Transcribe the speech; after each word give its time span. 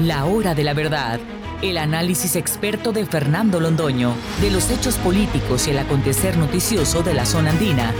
La 0.00 0.26
hora 0.26 0.54
de 0.54 0.62
la 0.62 0.74
verdad. 0.74 1.18
El 1.60 1.76
análisis 1.76 2.36
experto 2.36 2.92
de 2.92 3.04
Fernando 3.04 3.58
Londoño 3.58 4.14
de 4.40 4.48
los 4.52 4.70
hechos 4.70 4.94
políticos 4.94 5.66
y 5.66 5.72
el 5.72 5.78
acontecer 5.78 6.36
noticioso 6.36 7.02
de 7.02 7.14
la 7.14 7.26
zona 7.26 7.50
andina 7.50 7.92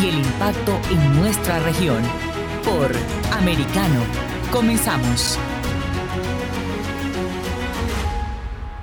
y 0.00 0.08
el 0.08 0.14
impacto 0.14 0.80
en 0.90 1.20
nuestra 1.20 1.58
región. 1.58 2.02
Por 2.64 2.90
Americano. 3.34 4.00
Comenzamos. 4.50 5.38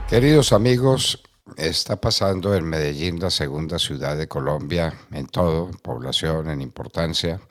Queridos 0.08 0.54
amigos, 0.54 1.24
está 1.58 2.00
pasando 2.00 2.54
en 2.54 2.66
Medellín, 2.66 3.20
la 3.20 3.32
segunda 3.32 3.80
ciudad 3.80 4.16
de 4.16 4.28
Colombia, 4.28 4.94
en 5.12 5.26
todo, 5.26 5.70
en 5.70 5.78
población, 5.80 6.52
en 6.52 6.62
importancia. 6.62 7.42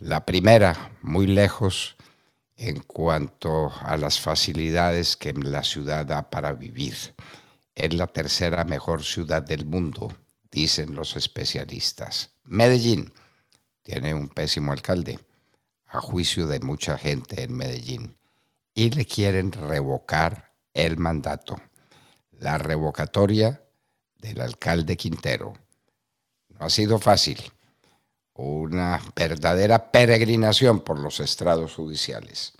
La 0.00 0.26
primera, 0.26 0.90
muy 1.00 1.26
lejos 1.26 1.96
en 2.56 2.80
cuanto 2.80 3.72
a 3.80 3.96
las 3.96 4.20
facilidades 4.20 5.16
que 5.16 5.32
la 5.32 5.62
ciudad 5.62 6.06
da 6.06 6.30
para 6.30 6.52
vivir. 6.52 6.96
Es 7.74 7.92
la 7.94 8.06
tercera 8.06 8.64
mejor 8.64 9.02
ciudad 9.02 9.42
del 9.42 9.66
mundo, 9.66 10.16
dicen 10.50 10.94
los 10.94 11.16
especialistas. 11.16 12.30
Medellín 12.44 13.12
tiene 13.82 14.14
un 14.14 14.28
pésimo 14.28 14.72
alcalde, 14.72 15.18
a 15.86 16.00
juicio 16.00 16.46
de 16.46 16.60
mucha 16.60 16.98
gente 16.98 17.42
en 17.42 17.56
Medellín, 17.56 18.16
y 18.74 18.90
le 18.90 19.04
quieren 19.04 19.52
revocar 19.52 20.52
el 20.72 20.96
mandato 20.96 21.60
la 22.44 22.58
revocatoria 22.58 23.62
del 24.18 24.40
alcalde 24.40 24.96
Quintero. 24.96 25.54
No 26.48 26.66
ha 26.66 26.70
sido 26.70 26.98
fácil, 26.98 27.38
una 28.34 29.00
verdadera 29.14 29.90
peregrinación 29.90 30.80
por 30.80 30.98
los 30.98 31.20
estrados 31.20 31.74
judiciales. 31.74 32.54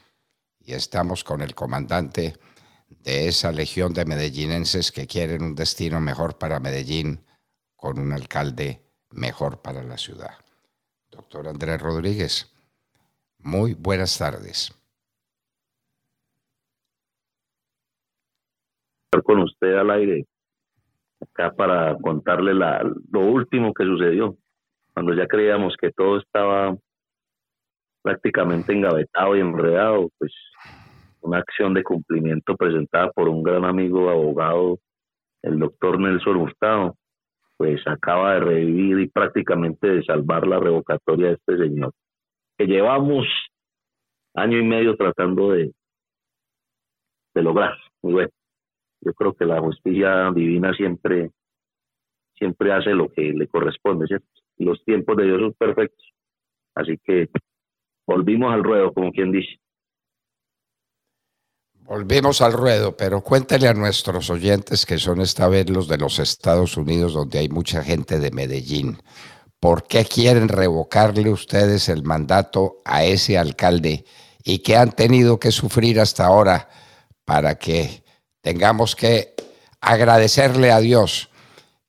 Y 0.60 0.72
estamos 0.72 1.24
con 1.24 1.42
el 1.42 1.54
comandante 1.54 2.34
de 2.88 3.28
esa 3.28 3.52
legión 3.52 3.92
de 3.92 4.04
medellinenses 4.04 4.92
que 4.92 5.06
quieren 5.06 5.42
un 5.42 5.54
destino 5.54 6.00
mejor 6.00 6.38
para 6.38 6.60
Medellín, 6.60 7.24
con 7.76 7.98
un 7.98 8.12
alcalde 8.12 8.80
mejor 9.10 9.60
para 9.60 9.82
la 9.82 9.98
ciudad. 9.98 10.34
Doctor 11.10 11.48
Andrés 11.48 11.80
Rodríguez, 11.80 12.54
muy 13.38 13.74
buenas 13.74 14.16
tardes. 14.16 14.72
con 19.22 19.38
usted 19.38 19.74
al 19.76 19.90
aire 19.90 20.26
acá 21.20 21.54
para 21.54 21.96
contarle 21.98 22.52
la, 22.52 22.82
lo 23.10 23.20
último 23.20 23.72
que 23.72 23.84
sucedió, 23.84 24.36
cuando 24.94 25.14
ya 25.14 25.26
creíamos 25.26 25.76
que 25.76 25.90
todo 25.90 26.18
estaba 26.18 26.76
prácticamente 28.02 28.72
engavetado 28.72 29.36
y 29.36 29.40
enredado, 29.40 30.08
pues 30.18 30.32
una 31.20 31.38
acción 31.38 31.74
de 31.74 31.82
cumplimiento 31.82 32.56
presentada 32.56 33.10
por 33.10 33.28
un 33.28 33.42
gran 33.42 33.64
amigo 33.64 34.08
abogado, 34.10 34.78
el 35.42 35.58
doctor 35.58 35.98
Nelson 35.98 36.36
Hurtado, 36.36 36.94
pues 37.56 37.86
acaba 37.86 38.34
de 38.34 38.40
revivir 38.40 39.00
y 39.00 39.08
prácticamente 39.08 39.86
de 39.86 40.04
salvar 40.04 40.46
la 40.46 40.58
revocatoria 40.58 41.28
de 41.28 41.34
este 41.34 41.58
señor, 41.58 41.92
que 42.56 42.66
llevamos 42.66 43.26
año 44.34 44.58
y 44.58 44.64
medio 44.64 44.96
tratando 44.96 45.52
de, 45.52 45.72
de 47.34 47.42
lograr. 47.42 47.76
Muy 48.02 48.12
bueno 48.12 48.30
yo 49.04 49.12
creo 49.12 49.34
que 49.34 49.44
la 49.44 49.60
justicia 49.60 50.30
divina 50.34 50.72
siempre, 50.74 51.30
siempre 52.34 52.72
hace 52.72 52.90
lo 52.90 53.08
que 53.08 53.32
le 53.32 53.46
corresponde, 53.46 54.06
¿cierto? 54.06 54.26
Los 54.58 54.82
tiempos 54.84 55.16
de 55.16 55.24
Dios 55.24 55.40
son 55.40 55.52
perfectos. 55.54 56.04
Así 56.74 56.98
que 57.04 57.28
volvimos 58.06 58.52
al 58.52 58.62
ruedo, 58.62 58.92
como 58.92 59.12
quien 59.12 59.32
dice. 59.32 59.60
Volvimos 61.86 62.40
al 62.40 62.54
ruedo, 62.54 62.96
pero 62.96 63.20
cuéntale 63.20 63.68
a 63.68 63.74
nuestros 63.74 64.30
oyentes 64.30 64.86
que 64.86 64.96
son 64.96 65.20
esta 65.20 65.48
vez 65.48 65.68
los 65.68 65.86
de 65.86 65.98
los 65.98 66.18
Estados 66.18 66.78
Unidos, 66.78 67.12
donde 67.12 67.40
hay 67.40 67.50
mucha 67.50 67.84
gente 67.84 68.18
de 68.18 68.30
Medellín. 68.30 68.98
¿Por 69.60 69.86
qué 69.86 70.04
quieren 70.04 70.48
revocarle 70.48 71.30
ustedes 71.30 71.90
el 71.90 72.02
mandato 72.02 72.78
a 72.86 73.04
ese 73.04 73.36
alcalde 73.36 74.04
y 74.42 74.60
qué 74.60 74.76
han 74.76 74.92
tenido 74.92 75.38
que 75.38 75.50
sufrir 75.50 76.00
hasta 76.00 76.24
ahora 76.24 76.68
para 77.24 77.56
que 77.56 78.02
tengamos 78.40 78.96
que 78.96 79.34
agradecerle 79.80 80.70
a 80.70 80.80
Dios 80.80 81.30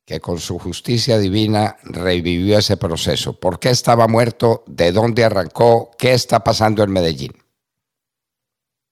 que 0.06 0.20
con 0.20 0.38
su 0.38 0.60
justicia 0.60 1.18
divina 1.18 1.76
revivió 1.84 2.58
ese 2.58 2.78
proceso. 2.78 3.40
¿Por 3.40 3.60
qué 3.60 3.70
estaba 3.70 4.08
muerto? 4.08 4.64
¿De 4.68 4.92
dónde 4.92 5.24
arrancó? 5.24 5.90
¿Qué 5.98 6.14
está 6.14 6.42
pasando 6.42 6.84
en 6.84 6.94
Medellín? 6.94 7.32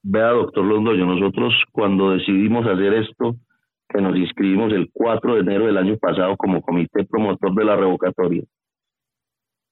Vea, 0.02 0.30
doctor 0.30 0.66
Londoño, 0.66 1.06
nosotros 1.06 1.54
cuando 1.72 2.12
decidimos 2.12 2.66
hacer 2.66 2.94
esto, 2.96 3.36
que 3.88 4.02
nos 4.02 4.18
inscribimos 4.18 4.74
el 4.74 4.90
4 4.92 5.36
de 5.36 5.40
enero 5.42 5.68
del 5.68 5.78
año 5.78 5.98
pasado 5.98 6.36
como 6.36 6.62
comité 6.62 7.06
promotor 7.06 7.54
de 7.54 7.64
la 7.64 7.76
revocatoria, 7.76 8.44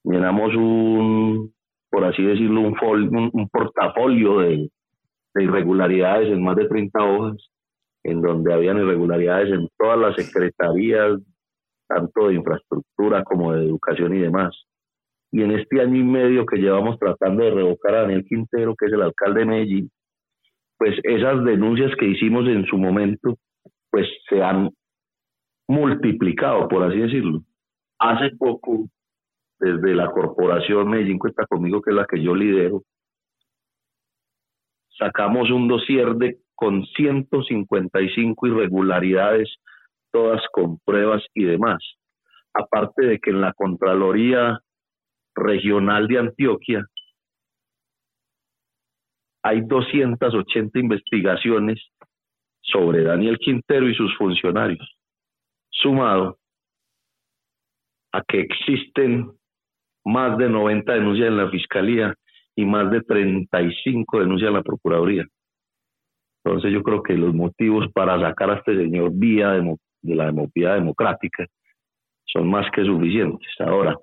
llenamos 0.04 0.56
un, 0.56 1.54
por 1.90 2.06
así 2.06 2.24
decirlo, 2.24 2.62
un, 2.62 3.30
un, 3.34 3.50
portafolio 3.50 4.40
de, 4.40 4.70
de 5.34 5.44
irregularidades 5.44 6.30
en 6.30 6.44
más 6.44 6.56
de 6.56 6.68
30 6.68 7.04
hojas 7.04 7.52
en 8.04 8.22
donde 8.22 8.54
habían 8.54 8.78
irregularidades 8.78 9.52
en 9.52 9.70
todas 9.78 10.00
las 10.00 10.16
secretarías, 10.16 11.20
tanto 11.94 12.28
de 12.28 12.36
infraestructura 12.36 13.24
como 13.24 13.54
de 13.54 13.66
educación 13.66 14.16
y 14.16 14.20
demás. 14.20 14.56
Y 15.32 15.44
en 15.44 15.52
este 15.52 15.82
año 15.82 15.98
y 15.98 16.04
medio 16.04 16.46
que 16.46 16.58
llevamos 16.58 17.00
tratando 17.00 17.44
de 17.44 17.52
revocar 17.52 17.96
a 17.96 18.02
Daniel 18.02 18.26
Quintero, 18.28 18.76
que 18.76 18.88
es 18.88 18.94
el 18.94 19.02
alcalde 19.02 19.42
de 19.42 19.46
Medellín, 19.46 19.92
pues 20.78 20.98
esas 21.04 21.44
denuncias 21.44 21.92
que 21.98 22.08
hicimos 22.08 22.48
en 22.48 22.66
su 22.66 22.78
momento, 22.78 23.38
pues 23.90 24.08
se 24.30 24.42
han 24.42 24.70
multiplicado, 25.68 26.68
por 26.68 26.84
así 26.84 26.98
decirlo. 26.98 27.42
Hace 28.00 28.36
poco, 28.38 28.88
desde 29.60 29.94
la 29.94 30.12
corporación 30.12 30.90
Medellín 30.90 31.20
Cuenta 31.20 31.46
Conmigo, 31.46 31.82
que 31.82 31.92
es 31.92 31.96
la 31.96 32.06
que 32.06 32.22
yo 32.22 32.36
lidero, 32.36 32.82
sacamos 34.98 35.50
un 35.50 35.68
dossier 35.68 36.16
de 36.16 36.40
con 36.56 36.86
155 36.86 38.48
irregularidades, 38.48 39.50
todas 40.12 40.42
con 40.52 40.80
pruebas 40.80 41.24
y 41.34 41.44
demás. 41.46 41.80
Aparte 42.54 43.06
de 43.06 43.20
que 43.20 43.30
en 43.30 43.42
la 43.42 43.54
Contraloría 43.54 44.60
Regional 45.36 46.08
de 46.08 46.20
Antioquia 46.20 46.86
hay 49.44 49.62
280 49.62 50.80
investigaciones 50.80 51.80
sobre 52.62 53.04
Daniel 53.04 53.38
Quintero 53.40 53.88
y 53.90 53.96
sus 53.96 54.16
funcionarios, 54.18 54.98
sumado 55.70 56.38
a 58.14 58.22
que 58.24 58.42
existen 58.42 59.32
más 60.06 60.38
de 60.38 60.50
90 60.50 60.94
denuncias 60.94 61.28
en 61.28 61.38
la 61.38 61.50
Fiscalía 61.50 62.14
y 62.56 62.66
más 62.66 62.92
de 62.92 63.02
35 63.02 64.20
denuncias 64.20 64.50
en 64.50 64.56
la 64.56 64.64
Procuraduría. 64.64 65.26
Entonces 66.44 66.72
yo 66.74 66.82
creo 66.82 67.04
que 67.04 67.14
los 67.14 67.34
motivos 67.34 67.88
para 67.94 68.20
sacar 68.20 68.50
a 68.50 68.56
este 68.56 68.76
señor 68.76 69.12
vía 69.14 69.54
de, 70.02 70.16
la 70.16 70.26
democracia 70.26 70.76
democrática 70.76 71.46
son 72.26 72.50
más 72.50 72.70
que 72.72 72.84
suficientes. 72.84 73.50
Ahora, 73.60 73.96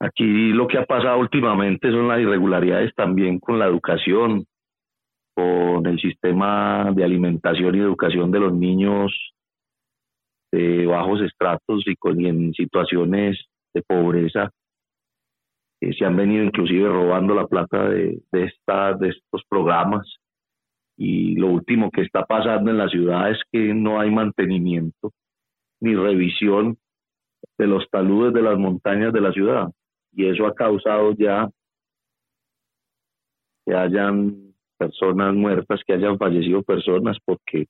aquí 0.00 0.52
lo 0.52 0.68
que 0.68 0.78
ha 0.78 0.84
pasado 0.84 1.18
últimamente 1.18 1.90
son 1.90 2.08
las 2.08 2.20
irregularidades 2.20 2.94
también 2.94 3.38
con 3.38 3.58
la 3.58 3.66
educación, 3.66 4.44
con 5.34 5.86
el 5.86 5.98
sistema 6.00 6.92
de 6.94 7.04
alimentación 7.04 7.74
y 7.74 7.78
educación 7.78 8.30
de 8.30 8.40
los 8.40 8.52
niños 8.52 9.12
de 10.52 10.86
bajos 10.86 11.22
estratos 11.22 11.84
y, 11.86 11.94
con, 11.96 12.24
en 12.24 12.52
situaciones 12.54 13.38
de 13.72 13.82
pobreza 13.82 14.50
que 15.80 15.92
se 15.94 16.04
han 16.04 16.16
venido 16.16 16.44
inclusive 16.44 16.88
robando 16.88 17.34
la 17.34 17.46
plata 17.46 17.88
de, 17.88 18.20
de, 18.32 18.44
esta, 18.44 18.94
de 18.94 19.10
estos 19.10 19.42
programas 19.48 20.20
y 21.02 21.34
lo 21.36 21.46
último 21.46 21.90
que 21.90 22.02
está 22.02 22.26
pasando 22.26 22.70
en 22.70 22.76
la 22.76 22.86
ciudad 22.86 23.30
es 23.30 23.38
que 23.50 23.72
no 23.72 23.98
hay 23.98 24.10
mantenimiento 24.10 25.12
ni 25.80 25.94
revisión 25.94 26.76
de 27.56 27.66
los 27.66 27.88
taludes 27.88 28.34
de 28.34 28.42
las 28.42 28.58
montañas 28.58 29.10
de 29.10 29.22
la 29.22 29.32
ciudad. 29.32 29.70
Y 30.12 30.26
eso 30.26 30.46
ha 30.46 30.54
causado 30.54 31.14
ya 31.16 31.48
que 33.64 33.74
hayan 33.74 34.52
personas 34.76 35.34
muertas, 35.34 35.80
que 35.86 35.94
hayan 35.94 36.18
fallecido 36.18 36.62
personas, 36.62 37.16
porque 37.24 37.66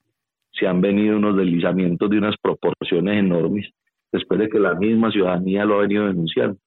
se 0.50 0.66
han 0.66 0.80
venido 0.80 1.16
unos 1.16 1.36
deslizamientos 1.36 2.10
de 2.10 2.18
unas 2.18 2.34
proporciones 2.42 3.16
enormes 3.16 3.70
después 4.10 4.40
de 4.40 4.48
que 4.48 4.58
la 4.58 4.74
misma 4.74 5.12
ciudadanía 5.12 5.64
lo 5.64 5.76
ha 5.76 5.82
venido 5.82 6.08
denunciando. 6.08 6.58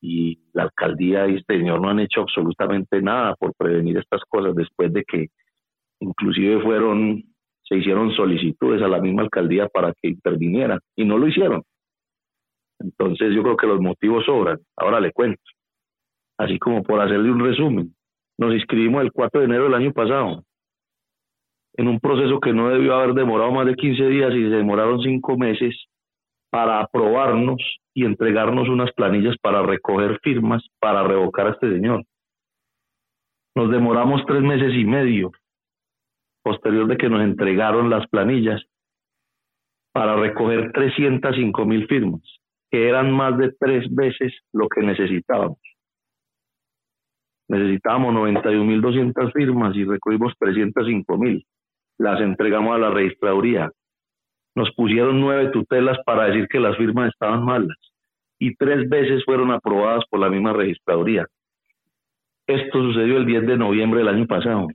Y 0.00 0.38
la 0.52 0.64
alcaldía 0.64 1.28
y 1.28 1.36
este 1.36 1.58
señor 1.58 1.80
no 1.80 1.90
han 1.90 2.00
hecho 2.00 2.22
absolutamente 2.22 3.02
nada 3.02 3.34
por 3.36 3.54
prevenir 3.54 3.98
estas 3.98 4.22
cosas 4.28 4.54
después 4.54 4.92
de 4.92 5.04
que 5.04 5.28
inclusive 6.00 6.62
fueron, 6.62 7.22
se 7.62 7.76
hicieron 7.76 8.12
solicitudes 8.12 8.82
a 8.82 8.88
la 8.88 9.00
misma 9.00 9.22
alcaldía 9.22 9.68
para 9.68 9.92
que 9.92 10.08
interviniera 10.08 10.78
y 10.96 11.04
no 11.04 11.18
lo 11.18 11.28
hicieron. 11.28 11.62
Entonces 12.78 13.34
yo 13.34 13.42
creo 13.42 13.56
que 13.56 13.66
los 13.66 13.80
motivos 13.80 14.24
sobran. 14.24 14.58
Ahora 14.76 15.00
le 15.00 15.12
cuento. 15.12 15.42
Así 16.38 16.58
como 16.58 16.82
por 16.82 17.00
hacerle 17.00 17.30
un 17.30 17.40
resumen. 17.40 17.94
Nos 18.38 18.54
inscribimos 18.54 19.02
el 19.02 19.12
4 19.12 19.40
de 19.40 19.46
enero 19.46 19.64
del 19.64 19.74
año 19.74 19.92
pasado 19.92 20.44
en 21.74 21.88
un 21.88 22.00
proceso 22.00 22.40
que 22.40 22.52
no 22.52 22.68
debió 22.68 22.94
haber 22.94 23.14
demorado 23.14 23.52
más 23.52 23.66
de 23.66 23.74
15 23.74 24.06
días 24.08 24.34
y 24.34 24.42
se 24.42 24.56
demoraron 24.56 25.00
cinco 25.00 25.36
meses 25.36 25.74
para 26.50 26.80
aprobarnos 26.80 27.60
y 27.94 28.04
entregarnos 28.04 28.68
unas 28.68 28.92
planillas 28.92 29.36
para 29.38 29.62
recoger 29.62 30.18
firmas 30.22 30.62
para 30.80 31.02
revocar 31.02 31.46
a 31.46 31.50
este 31.50 31.72
señor. 31.72 32.04
Nos 33.54 33.70
demoramos 33.70 34.24
tres 34.26 34.42
meses 34.42 34.72
y 34.74 34.84
medio 34.84 35.32
posterior 36.42 36.86
de 36.86 36.96
que 36.96 37.08
nos 37.08 37.22
entregaron 37.22 37.90
las 37.90 38.06
planillas 38.08 38.62
para 39.92 40.16
recoger 40.16 40.72
305 40.72 41.64
mil 41.66 41.86
firmas, 41.88 42.22
que 42.70 42.88
eran 42.88 43.10
más 43.12 43.36
de 43.38 43.52
tres 43.58 43.92
veces 43.94 44.32
lo 44.52 44.68
que 44.68 44.82
necesitábamos. 44.82 45.58
Necesitábamos 47.48 48.14
91.200 48.14 49.32
firmas 49.32 49.74
y 49.76 49.84
recogimos 49.84 50.32
305 50.38 51.18
mil 51.18 51.44
las 52.00 52.18
entregamos 52.22 52.74
a 52.74 52.78
la 52.78 52.90
registraduría. 52.90 53.70
Nos 54.54 54.70
pusieron 54.74 55.20
nueve 55.20 55.50
tutelas 55.52 55.98
para 56.04 56.26
decir 56.26 56.48
que 56.48 56.60
las 56.60 56.76
firmas 56.76 57.10
estaban 57.12 57.44
malas 57.44 57.76
y 58.38 58.54
tres 58.56 58.88
veces 58.88 59.24
fueron 59.24 59.50
aprobadas 59.52 60.04
por 60.08 60.18
la 60.18 60.30
misma 60.30 60.52
registraduría. 60.52 61.26
Esto 62.46 62.82
sucedió 62.82 63.18
el 63.18 63.26
10 63.26 63.46
de 63.46 63.56
noviembre 63.56 64.00
del 64.00 64.08
año 64.08 64.26
pasado. 64.26 64.66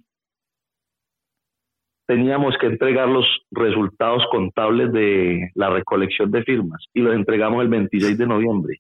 Teníamos 2.08 2.56
que 2.60 2.68
entregar 2.68 3.10
los 3.10 3.26
resultados 3.52 4.24
contables 4.32 4.94
de 4.94 5.50
la 5.56 5.72
recolección 5.72 6.30
de 6.32 6.44
firmas 6.44 6.86
y 6.94 7.02
los 7.02 7.16
entregamos 7.16 7.64
el 7.64 7.68
26 7.68 8.18
de 8.18 8.28
noviembre. 8.28 8.78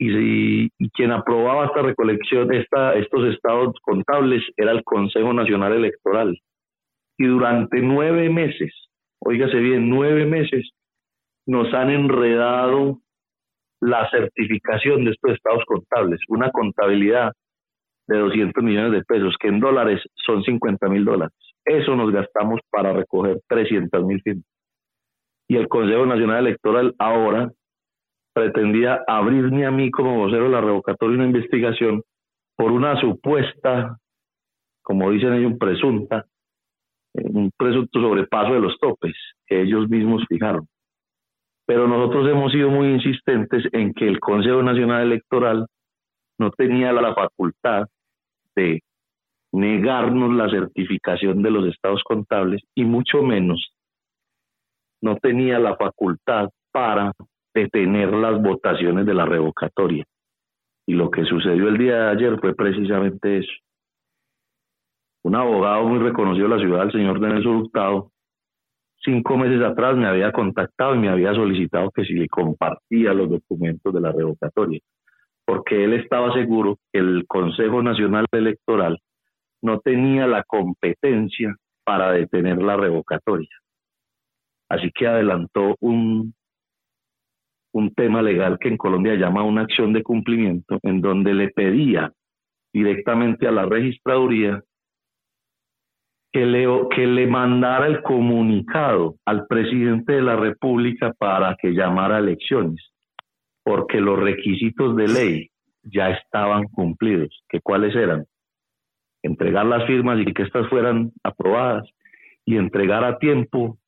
Y, 0.00 0.70
quien 0.90 1.10
aprobaba 1.10 1.66
esta 1.66 1.82
recolección, 1.82 2.52
esta, 2.54 2.94
estos 2.94 3.34
estados 3.34 3.74
contables, 3.82 4.42
era 4.56 4.70
el 4.70 4.82
Consejo 4.84 5.32
Nacional 5.32 5.74
Electoral 5.74 6.40
y 7.18 7.26
durante 7.26 7.80
nueve 7.80 8.30
meses, 8.30 8.72
oígase 9.20 9.58
bien, 9.58 9.88
nueve 9.88 10.26
meses, 10.26 10.70
nos 11.46 11.72
han 11.74 11.90
enredado 11.90 12.98
la 13.80 14.08
certificación 14.10 15.04
de 15.04 15.12
estos 15.12 15.32
estados 15.32 15.62
contables, 15.66 16.20
una 16.28 16.50
contabilidad 16.50 17.32
de 18.08 18.18
200 18.18 18.64
millones 18.64 18.92
de 18.92 19.04
pesos, 19.04 19.36
que 19.38 19.48
en 19.48 19.60
dólares 19.60 20.02
son 20.14 20.42
50 20.42 20.88
mil 20.88 21.04
dólares. 21.04 21.36
Eso 21.64 21.94
nos 21.94 22.10
gastamos 22.10 22.60
para 22.70 22.92
recoger 22.92 23.40
300 23.46 24.04
mil 24.04 24.20
firmas. 24.22 24.44
Y 25.48 25.56
el 25.56 25.68
Consejo 25.68 26.06
Nacional 26.06 26.46
Electoral 26.46 26.94
ahora 26.98 27.50
pretendía 28.34 29.02
abrirme 29.06 29.66
a 29.66 29.70
mí 29.70 29.90
como 29.90 30.18
vocero 30.18 30.44
de 30.44 30.50
la 30.50 30.60
revocatoria 30.60 31.16
una 31.16 31.26
investigación 31.26 32.02
por 32.56 32.72
una 32.72 33.00
supuesta, 33.00 33.96
como 34.82 35.10
dicen 35.10 35.34
ellos, 35.34 35.52
presunta 35.58 36.24
un 37.14 37.50
presunto 37.56 38.00
sobrepaso 38.00 38.54
de 38.54 38.60
los 38.60 38.78
topes 38.78 39.14
que 39.46 39.62
ellos 39.62 39.88
mismos 39.88 40.24
fijaron. 40.28 40.66
Pero 41.66 41.86
nosotros 41.86 42.28
hemos 42.28 42.52
sido 42.52 42.70
muy 42.70 42.88
insistentes 42.88 43.64
en 43.72 43.92
que 43.92 44.06
el 44.06 44.20
Consejo 44.20 44.62
Nacional 44.62 45.02
Electoral 45.02 45.66
no 46.38 46.50
tenía 46.50 46.92
la 46.92 47.14
facultad 47.14 47.86
de 48.54 48.80
negarnos 49.52 50.34
la 50.34 50.48
certificación 50.48 51.42
de 51.42 51.50
los 51.50 51.66
estados 51.66 52.02
contables 52.04 52.62
y 52.74 52.84
mucho 52.84 53.22
menos 53.22 53.72
no 55.00 55.16
tenía 55.16 55.58
la 55.58 55.76
facultad 55.76 56.48
para 56.72 57.12
detener 57.54 58.12
las 58.12 58.40
votaciones 58.42 59.06
de 59.06 59.14
la 59.14 59.24
revocatoria. 59.24 60.04
Y 60.86 60.94
lo 60.94 61.10
que 61.10 61.24
sucedió 61.24 61.68
el 61.68 61.78
día 61.78 61.96
de 61.96 62.10
ayer 62.10 62.40
fue 62.40 62.54
precisamente 62.54 63.38
eso 63.38 63.52
un 65.22 65.34
abogado 65.34 65.84
muy 65.84 65.98
reconocido 65.98 66.48
de 66.48 66.56
la 66.56 66.60
ciudad, 66.60 66.82
el 66.84 66.92
señor 66.92 67.20
Nelson 67.20 67.56
Hurtado, 67.56 68.12
cinco 69.02 69.36
meses 69.36 69.62
atrás 69.62 69.96
me 69.96 70.06
había 70.06 70.32
contactado 70.32 70.94
y 70.94 70.98
me 70.98 71.08
había 71.08 71.34
solicitado 71.34 71.90
que 71.90 72.04
si 72.04 72.14
le 72.14 72.28
compartía 72.28 73.14
los 73.14 73.30
documentos 73.30 73.92
de 73.92 74.00
la 74.00 74.12
revocatoria, 74.12 74.80
porque 75.44 75.84
él 75.84 75.94
estaba 75.94 76.32
seguro 76.32 76.78
que 76.92 77.00
el 77.00 77.24
Consejo 77.26 77.82
Nacional 77.82 78.26
Electoral 78.32 78.98
no 79.62 79.80
tenía 79.80 80.26
la 80.26 80.44
competencia 80.44 81.54
para 81.84 82.12
detener 82.12 82.62
la 82.62 82.76
revocatoria. 82.76 83.48
Así 84.68 84.90
que 84.94 85.06
adelantó 85.06 85.76
un, 85.80 86.34
un 87.72 87.94
tema 87.94 88.20
legal 88.22 88.58
que 88.60 88.68
en 88.68 88.76
Colombia 88.76 89.14
llama 89.14 89.42
una 89.42 89.62
acción 89.62 89.92
de 89.92 90.02
cumplimiento, 90.02 90.78
en 90.82 91.00
donde 91.00 91.32
le 91.34 91.48
pedía 91.48 92.12
directamente 92.72 93.48
a 93.48 93.50
la 93.50 93.64
registraduría 93.64 94.62
que 96.32 96.44
le, 96.44 96.66
que 96.94 97.06
le 97.06 97.26
mandara 97.26 97.86
el 97.86 98.02
comunicado 98.02 99.14
al 99.24 99.46
presidente 99.46 100.14
de 100.14 100.22
la 100.22 100.36
República 100.36 101.12
para 101.18 101.56
que 101.56 101.70
llamara 101.70 102.18
elecciones, 102.18 102.92
porque 103.64 104.00
los 104.00 104.18
requisitos 104.18 104.96
de 104.96 105.08
ley 105.08 105.50
ya 105.82 106.10
estaban 106.10 106.64
cumplidos. 106.64 107.42
¿Que 107.48 107.60
¿Cuáles 107.60 107.94
eran? 107.94 108.24
Entregar 109.22 109.66
las 109.66 109.86
firmas 109.86 110.20
y 110.20 110.32
que 110.32 110.42
éstas 110.42 110.68
fueran 110.68 111.12
aprobadas 111.24 111.88
y 112.44 112.56
entregar 112.56 113.04
a 113.04 113.18
tiempo 113.18 113.78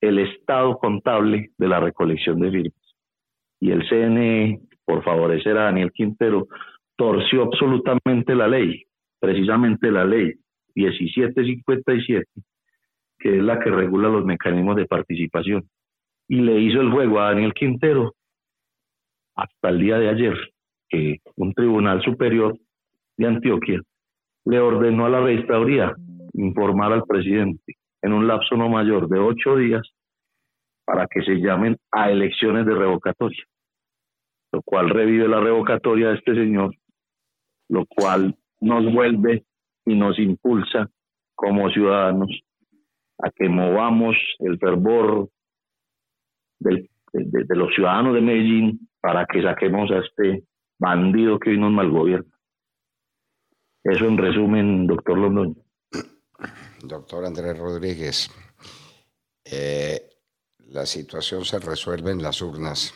el 0.00 0.18
estado 0.18 0.78
contable 0.78 1.50
de 1.56 1.68
la 1.68 1.80
recolección 1.80 2.38
de 2.40 2.50
firmas. 2.50 2.94
Y 3.60 3.70
el 3.70 3.88
CNE, 3.88 4.60
por 4.84 5.02
favorecer 5.02 5.56
a 5.56 5.64
Daniel 5.64 5.90
Quintero, 5.92 6.46
torció 6.96 7.44
absolutamente 7.44 8.34
la 8.34 8.48
ley, 8.48 8.84
precisamente 9.18 9.90
la 9.90 10.04
ley, 10.04 10.34
1757, 10.76 12.24
que 13.18 13.36
es 13.36 13.42
la 13.42 13.58
que 13.58 13.70
regula 13.70 14.08
los 14.08 14.24
mecanismos 14.24 14.76
de 14.76 14.86
participación. 14.86 15.68
Y 16.28 16.42
le 16.42 16.60
hizo 16.60 16.80
el 16.80 16.90
juego 16.90 17.20
a 17.20 17.30
Daniel 17.30 17.54
Quintero 17.54 18.14
hasta 19.34 19.68
el 19.68 19.80
día 19.80 19.98
de 19.98 20.08
ayer, 20.08 20.36
que 20.88 21.18
un 21.36 21.52
tribunal 21.52 22.02
superior 22.02 22.56
de 23.16 23.26
Antioquia 23.26 23.80
le 24.44 24.60
ordenó 24.60 25.06
a 25.06 25.10
la 25.10 25.20
registraduría 25.20 25.94
informar 26.34 26.92
al 26.92 27.04
presidente 27.04 27.74
en 28.02 28.12
un 28.12 28.26
lapso 28.26 28.56
no 28.56 28.68
mayor 28.68 29.08
de 29.08 29.18
ocho 29.18 29.56
días 29.56 29.82
para 30.84 31.06
que 31.06 31.22
se 31.22 31.36
llamen 31.36 31.76
a 31.90 32.10
elecciones 32.10 32.66
de 32.66 32.74
revocatoria, 32.74 33.44
lo 34.52 34.62
cual 34.62 34.90
revive 34.90 35.26
la 35.26 35.40
revocatoria 35.40 36.10
de 36.10 36.14
este 36.14 36.34
señor, 36.34 36.74
lo 37.68 37.84
cual 37.86 38.36
nos 38.60 38.92
vuelve 38.92 39.44
y 39.86 39.94
nos 39.94 40.18
impulsa 40.18 40.90
como 41.34 41.70
ciudadanos 41.70 42.28
a 43.18 43.30
que 43.30 43.48
movamos 43.48 44.16
el 44.40 44.58
fervor 44.58 45.30
de, 46.58 46.88
los 47.12 47.74
ciudadanos 47.74 48.14
de 48.14 48.20
Medellín 48.20 48.88
para 49.00 49.24
que 49.26 49.42
saquemos 49.42 49.90
a 49.90 49.98
este 49.98 50.44
bandido 50.78 51.38
que 51.38 51.50
hoy 51.50 51.58
nos 51.58 51.72
malgobierna. 51.72 52.30
Eso 53.84 54.04
en 54.04 54.18
resumen, 54.18 54.86
doctor 54.86 55.16
Londoño. 55.16 55.54
Doctor 56.82 57.24
Andrés 57.24 57.56
Rodríguez, 57.56 58.30
eh, 59.44 60.10
la 60.66 60.84
situación 60.84 61.44
se 61.44 61.58
resuelve 61.60 62.10
en 62.10 62.22
las 62.22 62.42
urnas, 62.42 62.92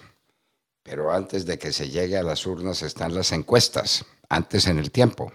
pero 0.82 1.12
antes 1.12 1.46
de 1.46 1.58
que 1.58 1.72
se 1.72 1.88
llegue 1.88 2.18
a 2.18 2.22
las 2.22 2.46
urnas 2.46 2.82
están 2.82 3.14
las 3.14 3.32
encuestas, 3.32 4.04
antes 4.28 4.66
en 4.66 4.78
el 4.78 4.90
tiempo. 4.90 5.32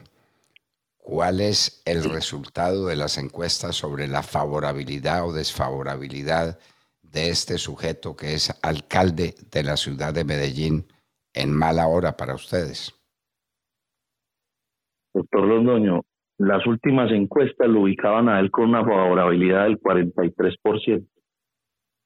¿Cuál 1.05 1.39
es 1.39 1.83
el 1.85 2.03
resultado 2.11 2.87
de 2.87 2.95
las 2.95 3.19
encuestas 3.19 3.75
sobre 3.75 4.07
la 4.07 4.23
favorabilidad 4.23 5.23
o 5.27 5.31
desfavorabilidad 5.31 6.57
de 7.03 7.29
este 7.29 7.59
sujeto 7.59 8.15
que 8.15 8.33
es 8.33 8.49
alcalde 8.63 9.35
de 9.51 9.61
la 9.61 9.77
ciudad 9.77 10.15
de 10.15 10.25
Medellín 10.25 10.87
en 11.31 11.53
mala 11.53 11.85
hora 11.85 12.17
para 12.17 12.33
ustedes? 12.33 12.91
Doctor 15.13 15.45
Londoño, 15.45 16.01
las 16.39 16.65
últimas 16.65 17.11
encuestas 17.11 17.69
lo 17.69 17.81
ubicaban 17.81 18.27
a 18.27 18.39
él 18.39 18.49
con 18.49 18.69
una 18.69 18.83
favorabilidad 18.83 19.65
del 19.65 19.79
43%. 19.79 21.07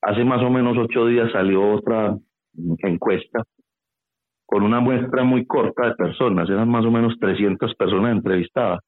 Hace 0.01 0.25
más 0.25 0.43
o 0.43 0.49
menos 0.49 0.77
ocho 0.77 1.05
días 1.05 1.31
salió 1.31 1.71
otra 1.71 2.17
encuesta 2.79 3.45
con 4.45 4.63
una 4.63 4.81
muestra 4.81 5.23
muy 5.23 5.45
corta 5.45 5.87
de 5.87 5.95
personas, 5.95 6.49
eran 6.49 6.67
más 6.67 6.83
o 6.83 6.91
menos 6.91 7.17
300 7.17 7.75
personas 7.75 8.11
entrevistadas 8.11 8.81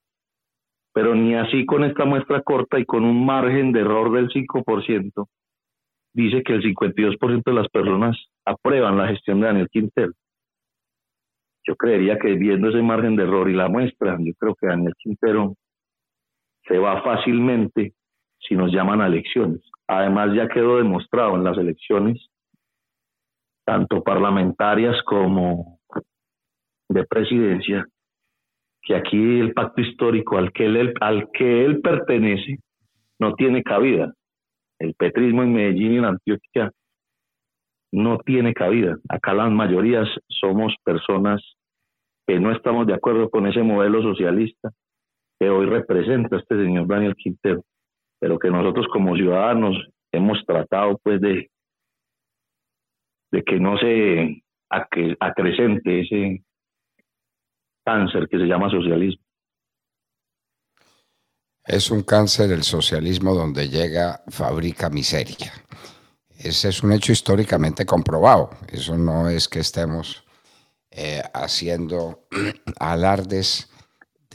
pero 0.94 1.16
ni 1.16 1.36
así 1.36 1.66
con 1.66 1.84
esta 1.84 2.06
muestra 2.06 2.42
corta 2.42 2.80
y 2.80 2.86
con 2.86 3.04
un 3.06 3.26
margen 3.26 3.72
de 3.72 3.82
error 3.82 4.12
del 4.12 4.30
5%, 4.30 5.28
dice 6.14 6.44
que 6.44 6.54
el 6.54 6.64
52% 6.64 7.44
de 7.46 7.54
las 7.54 7.68
personas 7.70 8.18
aprueban 8.46 8.98
la 8.98 9.08
gestión 9.08 9.40
de 9.40 9.48
Daniel 9.48 9.70
Quintero. 9.70 10.14
Yo 11.64 11.76
creería 11.76 12.18
que 12.18 12.34
viendo 12.34 12.70
ese 12.70 12.82
margen 12.82 13.16
de 13.16 13.24
error 13.24 13.50
y 13.50 13.54
la 13.54 13.70
muestra, 13.70 14.18
yo 14.20 14.34
creo 14.38 14.56
que 14.56 14.68
Daniel 14.68 14.94
Quintero 14.98 15.56
se 16.68 16.78
va 16.78 17.02
fácilmente 17.04 17.94
si 18.40 18.56
nos 18.56 18.72
llaman 18.72 19.02
a 19.02 19.08
elecciones. 19.08 19.62
Además, 19.88 20.34
ya 20.34 20.48
quedó 20.48 20.78
demostrado 20.78 21.36
en 21.36 21.44
las 21.44 21.58
elecciones, 21.58 22.28
tanto 23.66 24.04
parlamentarias 24.04 25.02
como 25.04 25.80
de 26.90 27.06
presidencia, 27.06 27.86
que 28.82 28.96
aquí 28.96 29.40
el 29.40 29.54
pacto 29.54 29.82
histórico 29.82 30.38
al 30.38 30.52
que 30.52 30.66
él, 30.66 30.94
al 31.00 31.30
que 31.32 31.66
él 31.66 31.82
pertenece 31.82 32.58
no 33.20 33.34
tiene 33.36 33.64
cabida. 33.64 34.14
El 34.80 34.96
petrismo 34.96 35.44
en 35.44 35.54
Medellín 35.54 35.94
y 35.94 35.98
en 35.98 36.06
Antioquia 36.06 36.72
no 37.92 38.18
tiene 38.20 38.54
cabida. 38.54 38.98
Acá 39.10 39.34
las 39.34 39.52
mayorías 39.52 40.08
somos 40.28 40.74
personas 40.84 41.42
que 42.26 42.40
no 42.40 42.52
estamos 42.52 42.88
de 42.88 42.94
acuerdo 42.94 43.30
con 43.30 43.46
ese 43.46 43.62
modelo 43.62 44.02
socialista 44.02 44.72
que 45.40 45.50
hoy 45.50 45.66
representa 45.66 46.38
este 46.38 46.56
señor 46.56 46.88
Daniel 46.88 47.16
Quintero, 47.16 47.64
pero 48.20 48.40
que 48.40 48.50
nosotros 48.50 48.88
como 48.88 49.16
ciudadanos 49.16 49.76
hemos 50.12 50.44
tratado 50.46 51.00
pues 51.04 51.20
de, 51.20 51.50
de 53.32 53.44
que 53.44 53.60
no 53.60 53.78
se 53.78 54.44
acrecente 54.70 56.02
ese 56.02 56.44
cáncer 57.84 58.28
que 58.30 58.38
se 58.38 58.46
llama 58.46 58.70
socialismo. 58.70 59.24
Es 61.64 61.92
un 61.92 62.04
cáncer 62.04 62.52
el 62.52 62.64
socialismo 62.64 63.36
donde 63.36 63.70
llega, 63.70 64.24
fabrica 64.28 64.90
miseria. 64.90 65.54
Ese 66.38 66.70
es 66.70 66.82
un 66.82 66.92
hecho 66.92 67.12
históricamente 67.12 67.86
comprobado. 67.86 68.50
Eso 68.72 68.98
no 68.98 69.30
es 69.30 69.48
que 69.48 69.60
estemos 69.60 70.26
eh, 70.90 71.22
haciendo 71.34 72.28
alardes 72.80 73.70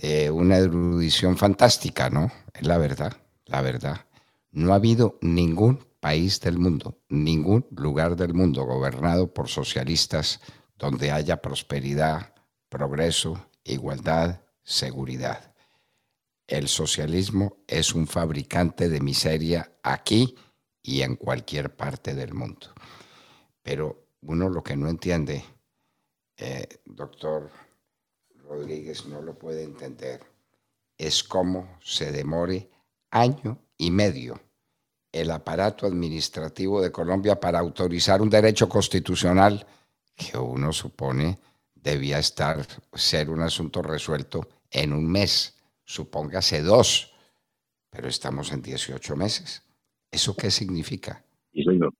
de 0.00 0.30
una 0.30 0.58
erudición 0.58 1.36
fantástica, 1.36 2.10
¿no? 2.10 2.30
Es 2.54 2.66
la 2.66 2.78
verdad, 2.78 3.12
la 3.46 3.60
verdad. 3.60 4.06
No 4.52 4.72
ha 4.72 4.76
habido 4.76 5.18
ningún 5.20 5.84
país 6.00 6.40
del 6.40 6.58
mundo, 6.58 6.98
ningún 7.08 7.66
lugar 7.70 8.14
del 8.14 8.34
mundo 8.34 8.64
gobernado 8.64 9.34
por 9.34 9.48
socialistas 9.48 10.40
donde 10.78 11.10
haya 11.10 11.42
prosperidad, 11.42 12.35
progreso, 12.68 13.50
igualdad, 13.64 14.40
seguridad. 14.62 15.54
El 16.46 16.68
socialismo 16.68 17.58
es 17.66 17.94
un 17.94 18.06
fabricante 18.06 18.88
de 18.88 19.00
miseria 19.00 19.72
aquí 19.82 20.36
y 20.82 21.02
en 21.02 21.16
cualquier 21.16 21.74
parte 21.74 22.14
del 22.14 22.34
mundo. 22.34 22.68
Pero 23.62 24.06
uno 24.22 24.48
lo 24.48 24.62
que 24.62 24.76
no 24.76 24.88
entiende, 24.88 25.44
eh, 26.36 26.68
doctor 26.84 27.50
Rodríguez 28.48 29.06
no 29.06 29.20
lo 29.20 29.36
puede 29.36 29.64
entender, 29.64 30.20
es 30.96 31.24
cómo 31.24 31.78
se 31.82 32.12
demore 32.12 32.70
año 33.10 33.58
y 33.76 33.90
medio 33.90 34.40
el 35.12 35.30
aparato 35.30 35.86
administrativo 35.86 36.82
de 36.82 36.92
Colombia 36.92 37.40
para 37.40 37.58
autorizar 37.58 38.20
un 38.20 38.30
derecho 38.30 38.68
constitucional 38.68 39.66
que 40.14 40.36
uno 40.36 40.72
supone 40.72 41.38
debía 41.86 42.18
estar, 42.18 42.56
ser 42.92 43.30
un 43.30 43.40
asunto 43.40 43.80
resuelto 43.80 44.48
en 44.72 44.92
un 44.92 45.10
mes, 45.10 45.54
supóngase 45.84 46.60
dos, 46.62 47.14
pero 47.90 48.08
estamos 48.08 48.52
en 48.52 48.60
18 48.60 49.16
meses. 49.16 49.62
¿Eso 50.10 50.34
qué 50.36 50.50
significa? 50.50 51.24
Sí, 51.52 51.62
señor. 51.62 51.92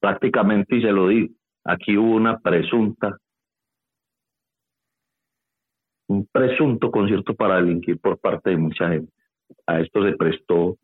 Prácticamente, 0.00 0.76
y 0.76 0.82
se 0.82 0.90
lo 0.90 1.08
digo, 1.08 1.32
aquí 1.64 1.96
hubo 1.96 2.16
una 2.16 2.38
presunta, 2.38 3.16
un 6.08 6.26
presunto 6.26 6.90
concierto 6.90 7.34
para 7.34 7.56
delinquir 7.56 8.00
por 8.00 8.18
parte 8.18 8.50
de 8.50 8.56
mucha 8.56 8.88
gente. 8.88 9.12
A 9.66 9.80
esto 9.80 10.04
se 10.04 10.16
prestó, 10.16 10.76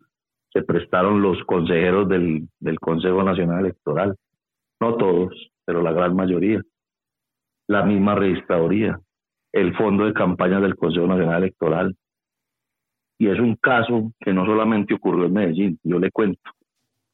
se 0.53 0.63
prestaron 0.63 1.21
los 1.21 1.43
consejeros 1.45 2.09
del, 2.09 2.49
del 2.61 2.79
Consejo 2.79 3.23
Nacional 3.25 3.61
Electoral, 3.61 4.17
no 4.81 4.97
todos, 4.97 5.51
pero 5.65 5.83
la 5.83 5.93
gran 5.93 6.15
mayoría, 6.15 6.63
la 7.67 7.83
misma 7.85 8.15
registraduría, 8.15 8.99
el 9.53 9.75
fondo 9.77 10.07
de 10.07 10.13
campaña 10.13 10.61
del 10.61 10.77
Consejo 10.77 11.07
Nacional 11.07 11.43
Electoral, 11.43 11.97
y 13.19 13.29
es 13.29 13.39
un 13.39 13.57
caso 13.57 14.13
que 14.21 14.33
no 14.33 14.45
solamente 14.45 14.95
ocurrió 14.95 15.27
en 15.27 15.33
Medellín, 15.33 15.79
yo 15.85 15.99
le 15.99 16.11
cuento, 16.11 16.51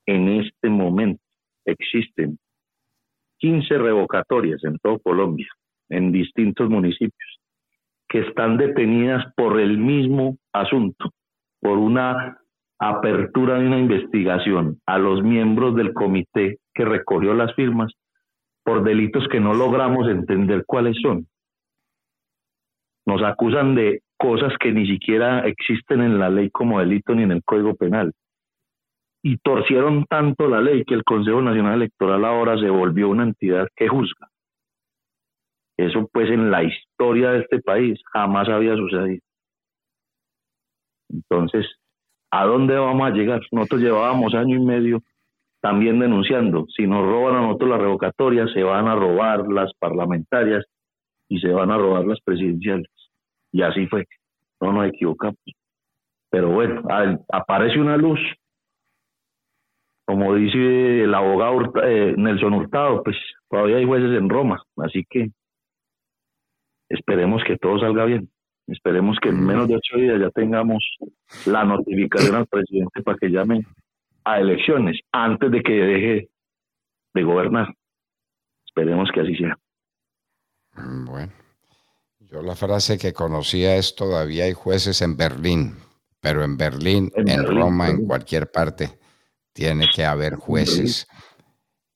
en 0.07 0.29
este 0.29 0.71
momento 0.71 1.23
existen 1.65 2.39
15 3.39 3.79
revocatorias 3.79 4.63
en 4.65 4.79
todo 4.79 4.99
Colombia, 5.01 5.49
en 5.91 6.13
distintos 6.13 6.69
municipios, 6.71 7.41
que 8.09 8.21
están 8.21 8.57
detenidas 8.57 9.25
por 9.37 9.61
el 9.61 9.77
mismo 9.79 10.39
asunto, 10.53 11.11
por 11.61 11.79
una 11.79 12.39
apertura 12.79 13.59
de 13.59 13.67
una 13.67 13.79
investigación 13.79 14.81
a 14.87 14.99
los 14.99 15.23
miembros 15.23 15.75
del 15.75 15.93
comité 15.93 16.59
que 16.73 16.85
recogió 16.85 17.35
las 17.35 17.55
firmas 17.55 17.93
por 18.69 18.85
delitos 18.85 19.27
que 19.33 19.41
no 19.41 19.55
logramos 19.55 20.07
entender 20.11 20.63
cuáles 20.67 20.95
son. 21.01 21.27
Nos 23.07 23.23
acusan 23.23 23.75
de 23.75 24.03
cosas 24.19 24.53
que 24.61 24.73
ni 24.73 24.87
siquiera 24.87 25.47
existen 25.47 26.03
en 26.03 26.19
la 26.19 26.29
ley 26.29 26.51
como 26.51 26.79
delito 26.79 27.15
ni 27.15 27.23
en 27.23 27.33
el 27.33 27.43
Código 27.43 27.75
Penal. 27.77 28.13
Y 29.23 29.39
torcieron 29.39 30.05
tanto 30.05 30.49
la 30.49 30.61
ley 30.61 30.85
que 30.85 30.93
el 30.93 31.03
Consejo 31.03 31.41
Nacional 31.41 31.77
Electoral 31.77 32.27
ahora 32.27 32.59
se 32.59 32.69
volvió 32.69 33.09
una 33.09 33.23
entidad 33.23 33.69
que 33.75 33.89
juzga. 33.89 34.29
Eso 35.79 36.07
pues 36.13 36.29
en 36.29 36.51
la 36.51 36.63
historia 36.63 37.31
de 37.31 37.39
este 37.39 37.61
país 37.61 37.99
jamás 38.13 38.51
había 38.51 38.77
sucedido. 38.77 39.23
Entonces, 41.09 41.65
¿a 42.31 42.45
dónde 42.45 42.77
vamos 42.77 43.11
a 43.11 43.15
llegar? 43.15 43.41
Nosotros 43.51 43.81
llevábamos 43.81 44.35
año 44.35 44.57
y 44.57 44.61
medio 44.63 45.03
también 45.61 45.99
denunciando, 45.99 46.67
si 46.75 46.87
nos 46.87 47.03
roban 47.03 47.37
a 47.37 47.41
nosotros 47.43 47.71
las 47.71 47.81
revocatorias, 47.81 48.53
se 48.53 48.63
van 48.63 48.87
a 48.87 48.95
robar 48.95 49.47
las 49.49 49.73
parlamentarias 49.79 50.65
y 51.29 51.41
se 51.41 51.49
van 51.49 51.71
a 51.71 51.79
robar 51.79 52.07
las 52.07 52.21
presidenciales. 52.21 52.89
Y 53.53 53.63
así 53.63 53.87
fue, 53.87 54.07
no 54.61 54.73
nos 54.73 54.89
equivocamos. 54.89 55.39
Pero 56.31 56.51
bueno, 56.51 56.83
aparece 57.33 57.81
una 57.81 57.97
luz, 57.97 58.21
como 60.07 60.35
dice 60.35 61.05
el 61.05 61.15
abogado 61.15 61.73
eh, 61.85 62.15
Nelson 62.17 62.55
Hurtado, 62.55 63.03
pues 63.03 63.17
todavía 63.49 63.77
hay 63.77 63.85
jueces 63.85 64.17
en 64.17 64.29
Roma, 64.29 64.63
así 64.77 65.05
que 65.09 65.31
esperemos 66.89 67.43
que 67.45 67.57
todo 67.57 67.79
salga 67.79 68.05
bien. 68.05 68.29
Esperemos 68.67 69.17
que 69.21 69.31
en 69.31 69.47
menos 69.47 69.67
de 69.67 69.77
ocho 69.77 69.97
días 69.97 70.21
ya 70.21 70.31
tengamos 70.31 70.85
la 71.47 71.65
notificación 71.65 72.37
al 72.37 72.47
presidente 72.47 73.03
para 73.03 73.17
que 73.17 73.31
llame 73.31 73.63
a 74.29 74.39
elecciones 74.41 75.01
antes 75.13 75.51
de 75.51 75.63
que 75.63 75.73
deje 75.73 76.29
de 77.15 77.23
gobernar. 77.23 77.75
Esperemos 78.67 79.09
que 79.13 79.21
así 79.21 79.35
sea. 79.37 79.59
Bueno. 80.75 81.33
Yo 82.21 82.43
la 82.43 82.55
frase 82.55 82.99
que 82.99 83.15
conocía 83.15 83.77
es 83.77 83.95
todavía 83.95 84.45
hay 84.45 84.53
jueces 84.53 85.01
en 85.01 85.17
Berlín, 85.17 85.77
pero 86.21 86.45
en 86.45 86.59
Berlín, 86.59 87.11
en, 87.17 87.47
Roma, 87.47 87.89
en 87.89 88.07
cualquier 88.07 88.51
parte, 88.51 88.99
tiene 89.55 89.87
que 89.95 90.05
haber 90.05 90.35
jueces 90.35 91.09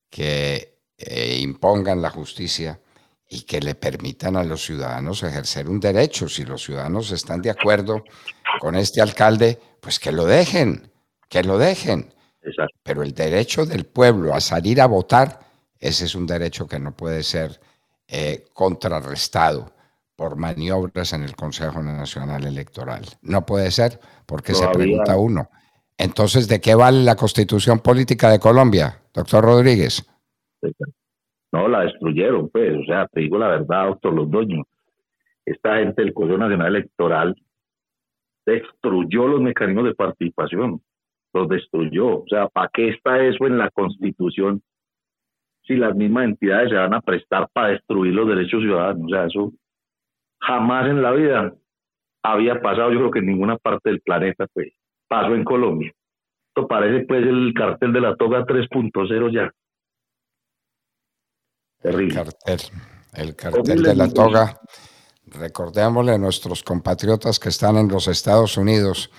que 0.09 0.79
eh, 0.97 1.39
impongan 1.39 2.01
la 2.01 2.09
justicia 2.09 2.81
y 3.29 3.43
que 3.43 3.61
le 3.61 3.75
permitan 3.75 4.37
a 4.37 4.45
los 4.45 4.65
ciudadanos 4.65 5.23
ejercer 5.23 5.69
un 5.69 5.81
derecho. 5.81 6.31
Si 6.31 6.45
los 6.45 6.63
ciudadanos 6.63 7.11
están 7.11 7.43
de 7.43 7.51
acuerdo 7.51 8.03
con 8.59 8.75
este 8.75 9.03
alcalde, 9.03 9.59
pues 9.81 9.99
que 9.99 10.13
lo 10.13 10.25
dejen, 10.25 10.91
que 11.29 11.43
lo 11.43 11.59
dejen. 11.59 12.13
Pero 12.83 13.03
el 13.03 13.15
derecho 13.15 13.65
del 13.65 13.85
pueblo 13.85 14.35
a 14.35 14.41
salir 14.41 14.81
a 14.81 14.87
votar, 14.87 15.41
ese 15.79 16.05
es 16.05 16.15
un 16.15 16.27
derecho 16.27 16.67
que 16.67 16.79
no 16.79 16.93
puede 16.97 17.23
ser 17.23 17.61
eh, 18.09 18.45
contrarrestado 18.53 19.73
por 20.17 20.37
maniobras 20.37 21.13
en 21.13 21.23
el 21.23 21.35
Consejo 21.35 21.83
Nacional 21.83 22.45
Electoral. 22.45 23.03
No 23.23 23.45
puede 23.45 23.71
ser 23.71 23.99
porque 24.27 24.55
se 24.55 24.69
pregunta 24.69 25.17
uno. 25.17 25.49
Entonces, 25.99 26.49
¿de 26.49 26.61
qué 26.61 26.75
vale 26.75 27.03
la 27.05 27.17
constitución 27.17 27.81
política 27.81 28.31
de 28.31 28.39
Colombia, 28.39 29.01
doctor 29.15 29.45
Rodríguez? 29.45 30.05
No, 31.53 31.69
la 31.69 31.81
destruyeron, 31.81 32.49
pues. 32.51 32.77
O 32.77 32.85
sea, 32.85 33.07
te 33.09 33.21
digo 33.21 33.39
la 33.39 33.49
verdad, 33.49 33.87
doctor 33.87 34.15
Londoño. 34.15 34.65
Esta 35.45 35.77
gente 35.77 36.03
del 36.03 36.15
Consejo 36.15 36.39
Nacional 36.39 36.77
Electoral 36.77 37.37
destruyó 38.47 39.27
los 39.27 39.41
mecanismos 39.41 39.85
de 39.85 39.95
participación. 39.95 40.81
Los 41.33 41.49
destruyó. 41.49 42.19
O 42.19 42.25
sea, 42.29 42.49
¿para 42.49 42.71
qué 42.73 42.91
está 42.91 43.23
eso 43.23 43.47
en 43.47 43.59
la 43.59 43.71
constitución 43.71 44.63
si 45.63 45.77
las 45.77 45.95
mismas 45.95 46.25
entidades 46.25 46.71
se 46.71 46.77
van 46.77 46.95
a 46.95 47.01
prestar 47.01 47.49
para 47.53 47.69
destruir 47.69 48.15
los 48.15 48.29
derechos 48.29 48.61
ciudadanos? 48.61 49.05
O 49.07 49.09
sea, 49.09 49.27
eso 49.27 49.53
jamás 50.41 50.89
en 50.89 51.03
la 51.03 51.13
vida 51.13 51.55
había 52.23 52.61
pasado, 52.61 52.93
yo 52.93 52.99
creo 52.99 53.11
que 53.11 53.19
en 53.21 53.27
ninguna 53.27 53.57
parte 53.57 53.91
del 53.91 54.01
planeta, 54.01 54.47
pues, 54.53 54.73
pasó 55.09 55.35
en 55.35 55.45
Colombia. 55.45 55.93
Esto 56.49 56.69
parece, 56.69 57.07
pues, 57.07 57.27
el 57.27 57.53
cartel 57.55 57.93
de 57.93 58.01
la 58.01 58.17
toga 58.17 58.45
3.0 58.45 59.33
ya. 59.33 59.51
Terrible. 61.81 62.15
El 62.15 62.15
cartel, 62.15 62.59
el 63.15 63.37
cartel 63.37 63.83
de 63.83 63.95
la 63.97 64.09
toga. 64.09 64.61
Recordémosle 65.27 66.13
a 66.13 66.19
nuestros 66.19 66.63
compatriotas 66.63 67.41
que 67.41 67.49
están 67.49 67.77
en 67.77 67.89
los 67.89 68.07
Estados 68.07 68.57
Unidos 68.57 69.11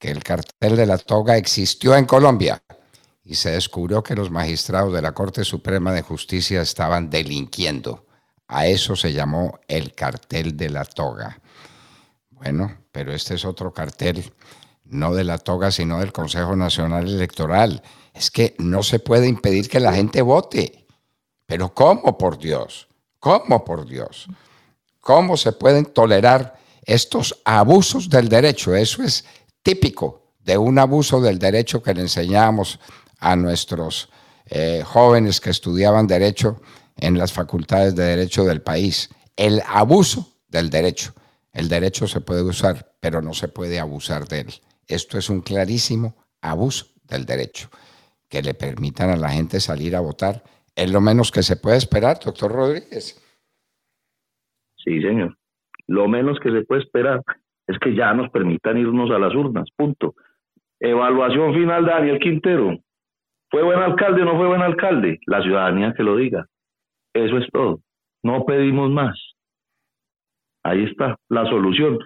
que 0.00 0.10
el 0.10 0.24
cartel 0.24 0.76
de 0.76 0.86
la 0.86 0.96
toga 0.98 1.36
existió 1.36 1.94
en 1.94 2.06
Colombia 2.06 2.62
y 3.22 3.34
se 3.34 3.50
descubrió 3.50 4.02
que 4.02 4.16
los 4.16 4.30
magistrados 4.30 4.94
de 4.94 5.02
la 5.02 5.12
Corte 5.12 5.44
Suprema 5.44 5.92
de 5.92 6.00
Justicia 6.00 6.62
estaban 6.62 7.10
delinquiendo. 7.10 8.06
A 8.48 8.66
eso 8.66 8.96
se 8.96 9.12
llamó 9.12 9.60
el 9.68 9.94
cartel 9.94 10.56
de 10.56 10.70
la 10.70 10.86
toga. 10.86 11.38
Bueno, 12.30 12.78
pero 12.90 13.12
este 13.12 13.34
es 13.34 13.44
otro 13.44 13.74
cartel, 13.74 14.32
no 14.84 15.14
de 15.14 15.22
la 15.22 15.36
toga, 15.36 15.70
sino 15.70 16.00
del 16.00 16.12
Consejo 16.12 16.56
Nacional 16.56 17.06
Electoral. 17.06 17.82
Es 18.14 18.30
que 18.30 18.56
no 18.58 18.82
se 18.82 19.00
puede 19.00 19.28
impedir 19.28 19.68
que 19.68 19.80
la 19.80 19.92
gente 19.92 20.22
vote. 20.22 20.86
Pero 21.44 21.74
¿cómo, 21.74 22.16
por 22.16 22.38
Dios? 22.38 22.88
¿Cómo, 23.18 23.64
por 23.64 23.86
Dios? 23.86 24.28
¿Cómo 25.00 25.36
se 25.36 25.52
pueden 25.52 25.84
tolerar 25.84 26.58
estos 26.84 27.38
abusos 27.44 28.08
del 28.08 28.30
derecho? 28.30 28.74
Eso 28.74 29.02
es 29.02 29.26
típico 29.62 30.34
de 30.38 30.58
un 30.58 30.78
abuso 30.78 31.20
del 31.20 31.38
derecho 31.38 31.82
que 31.82 31.94
le 31.94 32.02
enseñamos 32.02 32.80
a 33.18 33.36
nuestros 33.36 34.10
eh, 34.46 34.82
jóvenes 34.84 35.40
que 35.40 35.50
estudiaban 35.50 36.06
derecho 36.06 36.60
en 36.96 37.18
las 37.18 37.32
facultades 37.32 37.94
de 37.94 38.04
derecho 38.04 38.44
del 38.44 38.62
país. 38.62 39.10
El 39.36 39.62
abuso 39.66 40.38
del 40.48 40.70
derecho. 40.70 41.12
El 41.52 41.68
derecho 41.68 42.06
se 42.06 42.20
puede 42.20 42.42
usar, 42.42 42.92
pero 43.00 43.22
no 43.22 43.34
se 43.34 43.48
puede 43.48 43.78
abusar 43.78 44.26
de 44.28 44.40
él. 44.40 44.54
Esto 44.86 45.18
es 45.18 45.30
un 45.30 45.40
clarísimo 45.40 46.16
abuso 46.40 46.86
del 47.04 47.26
derecho. 47.26 47.68
Que 48.28 48.42
le 48.42 48.54
permitan 48.54 49.10
a 49.10 49.16
la 49.16 49.30
gente 49.30 49.60
salir 49.60 49.96
a 49.96 50.00
votar 50.00 50.42
es 50.80 50.90
lo 50.90 51.00
menos 51.00 51.30
que 51.30 51.42
se 51.42 51.56
puede 51.56 51.76
esperar, 51.76 52.18
doctor 52.24 52.52
Rodríguez. 52.52 53.20
Sí, 54.76 55.02
señor. 55.02 55.36
Lo 55.86 56.08
menos 56.08 56.38
que 56.40 56.50
se 56.50 56.62
puede 56.62 56.82
esperar 56.82 57.22
es 57.70 57.78
que 57.78 57.94
ya 57.94 58.12
nos 58.14 58.30
permitan 58.30 58.78
irnos 58.78 59.10
a 59.10 59.18
las 59.18 59.34
urnas, 59.34 59.68
punto. 59.76 60.14
Evaluación 60.80 61.54
final 61.54 61.84
de 61.84 61.90
Daniel 61.92 62.18
Quintero. 62.18 62.76
¿Fue 63.48 63.62
buen 63.62 63.78
alcalde 63.78 64.22
o 64.22 64.24
no 64.24 64.36
fue 64.36 64.48
buen 64.48 64.62
alcalde? 64.62 65.20
La 65.26 65.40
ciudadanía 65.42 65.94
que 65.96 66.02
lo 66.02 66.16
diga. 66.16 66.46
Eso 67.14 67.38
es 67.38 67.46
todo. 67.52 67.80
No 68.24 68.44
pedimos 68.44 68.90
más. 68.90 69.16
Ahí 70.64 70.84
está 70.84 71.16
la 71.28 71.44
solución. 71.48 71.98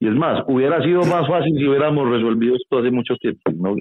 Y 0.00 0.08
es 0.08 0.14
más, 0.14 0.42
hubiera 0.48 0.82
sido 0.82 1.02
más 1.02 1.28
fácil 1.28 1.56
si 1.56 1.68
hubiéramos 1.68 2.08
resolvido 2.10 2.56
esto 2.56 2.78
hace 2.78 2.90
mucho 2.90 3.14
tiempo. 3.16 3.76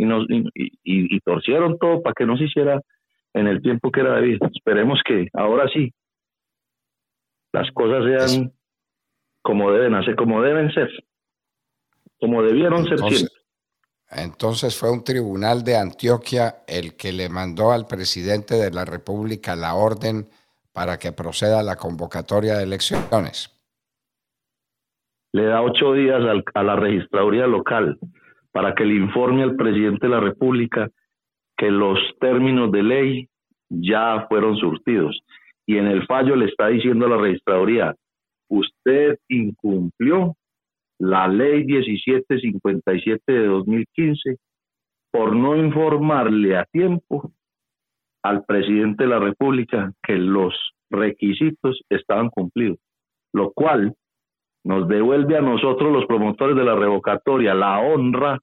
Y, 0.83 1.19
torcieron 1.21 1.79
todo 1.79 2.03
para 2.03 2.13
que 2.13 2.25
no 2.27 2.37
se 2.37 2.43
hiciera 2.43 2.79
en 3.33 3.47
el 3.47 3.61
tiempo 3.61 3.89
que 3.91 4.01
era 4.01 4.15
debido. 4.15 4.47
Esperemos 4.53 5.01
que 5.03 5.27
ahora 5.33 5.67
sí 5.73 5.91
las 7.51 7.71
cosas 7.71 8.05
sean 8.05 8.51
como 9.41 9.71
deben 9.71 9.95
hacer, 9.95 10.15
como 10.15 10.41
deben 10.41 10.71
ser, 10.71 10.89
como 12.21 12.43
debieron 12.43 12.85
ser 12.85 12.99
siempre. 12.99 13.35
Entonces 14.11 14.77
fue 14.77 14.91
un 14.91 15.03
tribunal 15.03 15.63
de 15.63 15.77
Antioquia 15.77 16.63
el 16.67 16.95
que 16.95 17.11
le 17.11 17.29
mandó 17.29 17.71
al 17.71 17.87
presidente 17.87 18.55
de 18.55 18.69
la 18.69 18.85
República 18.85 19.55
la 19.55 19.73
orden 19.73 20.27
para 20.73 20.97
que 20.99 21.11
proceda 21.11 21.59
a 21.59 21.63
la 21.63 21.77
convocatoria 21.77 22.57
de 22.57 22.63
elecciones. 22.63 23.57
Le 25.33 25.45
da 25.45 25.61
ocho 25.61 25.93
días 25.93 26.21
a 26.53 26.63
la 26.63 26.75
registraduría 26.75 27.47
local 27.47 27.97
para 28.51 28.75
que 28.75 28.83
le 28.85 28.95
informe 28.95 29.43
al 29.43 29.55
presidente 29.55 30.07
de 30.07 30.13
la 30.13 30.19
República 30.19 30.89
que 31.57 31.71
los 31.71 31.97
términos 32.19 32.71
de 32.71 32.83
ley 32.83 33.29
ya 33.69 34.25
fueron 34.27 34.57
surtidos. 34.57 35.21
Y 35.65 35.77
en 35.77 35.87
el 35.87 36.05
fallo 36.05 36.35
le 36.35 36.47
está 36.47 36.67
diciendo 36.67 37.05
a 37.05 37.09
la 37.09 37.17
registraduría, 37.17 37.95
usted 38.49 39.17
incumplió 39.29 40.35
la 41.01 41.27
ley 41.27 41.65
1757 41.65 43.23
de 43.31 43.47
2015 43.47 44.37
por 45.11 45.35
no 45.35 45.57
informarle 45.57 46.55
a 46.55 46.65
tiempo 46.65 47.31
al 48.23 48.45
presidente 48.45 49.05
de 49.05 49.09
la 49.09 49.19
República 49.19 49.91
que 50.03 50.13
los 50.13 50.53
requisitos 50.91 51.81
estaban 51.89 52.29
cumplidos, 52.29 52.77
lo 53.33 53.51
cual 53.51 53.95
nos 54.63 54.87
devuelve 54.87 55.37
a 55.37 55.41
nosotros 55.41 55.91
los 55.91 56.05
promotores 56.05 56.55
de 56.55 56.63
la 56.63 56.75
revocatoria 56.75 57.55
la 57.55 57.79
honra 57.79 58.37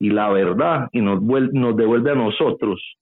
y 0.00 0.08
la 0.08 0.30
verdad 0.30 0.88
y 0.92 1.02
nos, 1.02 1.22
nos 1.22 1.76
devuelve 1.76 2.12
a 2.12 2.14
nosotros 2.14 2.96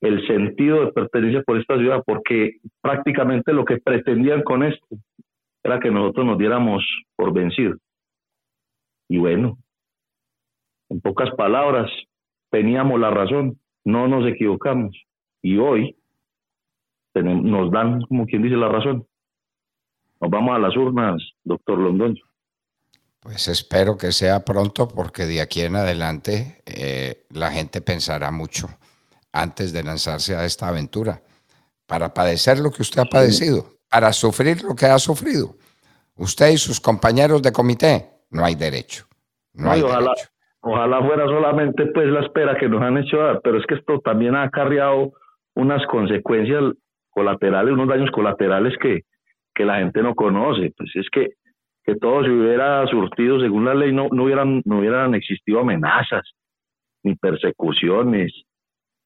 el 0.00 0.24
sentido 0.28 0.84
de 0.84 0.92
pertenencia 0.92 1.42
por 1.42 1.58
esta 1.58 1.76
ciudad, 1.78 2.02
porque 2.06 2.58
prácticamente 2.80 3.52
lo 3.52 3.64
que 3.64 3.78
pretendían 3.78 4.42
con 4.42 4.62
esto 4.62 4.86
era 5.62 5.80
que 5.80 5.90
nosotros 5.90 6.26
nos 6.26 6.38
diéramos 6.38 6.82
por 7.16 7.32
vencidos. 7.32 7.78
Y 9.08 9.18
bueno, 9.18 9.58
en 10.88 11.00
pocas 11.00 11.30
palabras, 11.36 11.90
teníamos 12.50 13.00
la 13.00 13.10
razón, 13.10 13.58
no 13.84 14.08
nos 14.08 14.26
equivocamos. 14.26 14.96
Y 15.42 15.58
hoy 15.58 15.96
nos 17.14 17.70
dan, 17.70 18.02
como 18.02 18.26
quien 18.26 18.42
dice, 18.42 18.56
la 18.56 18.68
razón. 18.68 19.06
Nos 20.20 20.30
vamos 20.30 20.54
a 20.54 20.58
las 20.58 20.76
urnas, 20.76 21.22
doctor 21.44 21.78
Londoño. 21.78 22.22
Pues 23.20 23.48
espero 23.48 23.96
que 23.96 24.12
sea 24.12 24.44
pronto 24.44 24.88
porque 24.88 25.26
de 25.26 25.40
aquí 25.40 25.60
en 25.60 25.76
adelante 25.76 26.62
eh, 26.66 27.24
la 27.30 27.52
gente 27.52 27.80
pensará 27.80 28.32
mucho 28.32 28.68
antes 29.32 29.72
de 29.72 29.82
lanzarse 29.82 30.36
a 30.36 30.44
esta 30.44 30.68
aventura, 30.68 31.22
para 31.86 32.12
padecer 32.12 32.58
lo 32.58 32.70
que 32.70 32.82
usted 32.82 33.00
ha 33.00 33.04
padecido, 33.06 33.66
para 33.92 34.10
sufrir 34.12 34.62
lo 34.62 34.74
que 34.74 34.86
ha 34.86 34.98
sufrido. 34.98 35.54
Usted 36.16 36.52
y 36.52 36.56
sus 36.56 36.80
compañeros 36.80 37.42
de 37.42 37.52
comité, 37.52 38.06
no 38.30 38.42
hay 38.42 38.54
derecho. 38.54 39.04
No 39.52 39.70
hay 39.70 39.82
ojalá, 39.82 40.14
ojalá 40.62 41.02
fuera 41.02 41.26
solamente 41.26 41.86
pues 41.92 42.06
la 42.06 42.20
espera 42.20 42.56
que 42.56 42.70
nos 42.70 42.80
han 42.80 42.96
hecho 42.96 43.18
dar, 43.18 43.40
pero 43.44 43.58
es 43.58 43.66
que 43.66 43.74
esto 43.74 44.00
también 44.00 44.34
ha 44.34 44.44
acarreado 44.44 45.12
unas 45.54 45.84
consecuencias 45.86 46.72
colaterales, 47.10 47.74
unos 47.74 47.88
daños 47.88 48.10
colaterales 48.10 48.72
que, 48.80 49.02
que 49.54 49.64
la 49.66 49.80
gente 49.80 50.02
no 50.02 50.14
conoce. 50.14 50.72
Pues 50.74 50.90
es 50.94 51.06
que, 51.12 51.34
que 51.84 51.94
todo 51.96 52.24
se 52.24 52.30
hubiera 52.30 52.86
surtido 52.86 53.40
según 53.40 53.66
la 53.66 53.74
ley, 53.74 53.92
no, 53.92 54.08
no, 54.10 54.24
hubieran, 54.24 54.62
no 54.64 54.78
hubieran 54.78 55.14
existido 55.14 55.60
amenazas, 55.60 56.22
ni 57.02 57.14
persecuciones, 57.14 58.32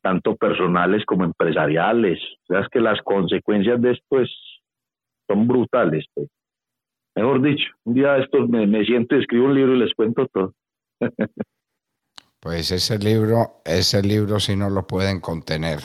tanto 0.01 0.37
personales 0.37 1.05
como 1.05 1.25
empresariales. 1.25 2.21
O 2.45 2.47
sea, 2.47 2.61
es 2.61 2.69
que 2.69 2.79
las 2.81 3.01
consecuencias 3.03 3.83
de 3.83 3.91
esto 3.91 4.21
es, 4.21 4.31
son 5.29 5.47
brutales. 5.47 6.05
Pues. 6.15 6.29
Mejor 7.17 7.43
dicho, 7.43 7.67
un 7.85 7.95
día 7.95 8.19
esto 8.19 8.47
me, 8.47 8.67
me 8.67 8.85
siento 8.85 9.17
y 9.17 9.21
escribo 9.21 9.47
un 9.47 9.55
libro 9.55 9.75
y 9.75 9.79
les 9.79 9.95
cuento 9.95 10.27
todo. 10.29 10.53
pues 12.41 12.71
ese 12.71 12.99
libro, 12.99 13.63
ese 13.65 14.03
libro 14.03 14.39
sí 14.39 14.55
no 14.55 14.69
lo 14.69 14.87
pueden 14.87 15.21
contener. 15.21 15.81